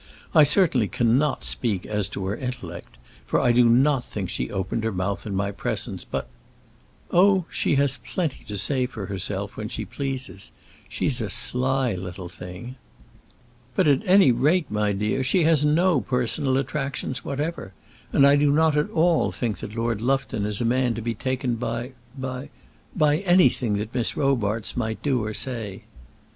[0.33, 4.83] I certainly cannot speak as to her intellect, for I do not think she opened
[4.83, 6.27] her mouth in my presence; but"
[7.11, 7.45] "Oh!
[7.51, 10.53] she has plenty to say for herself, when she pleases.
[10.89, 12.77] She's a sly little thing."
[13.75, 17.71] "But, at any rate, my dear, she has no personal attractions whatever,
[18.11, 21.13] and I do not at all think that Lord Lufton is a man to be
[21.13, 22.49] taken by by
[22.95, 25.83] by anything that Miss Robarts might do or say."